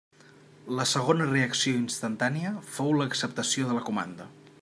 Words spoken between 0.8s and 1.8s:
segona reacció